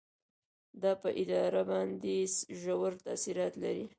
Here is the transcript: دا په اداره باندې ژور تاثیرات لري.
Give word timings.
دا 0.81 0.91
په 1.01 1.09
اداره 1.21 1.61
باندې 1.69 2.15
ژور 2.61 2.93
تاثیرات 3.05 3.53
لري. 3.63 3.85